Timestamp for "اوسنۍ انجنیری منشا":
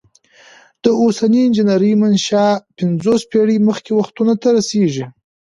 1.01-2.47